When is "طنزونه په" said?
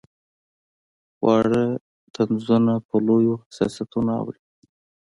2.13-2.95